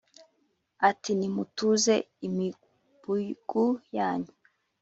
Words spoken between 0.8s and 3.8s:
Ati: Nimutuze imibugu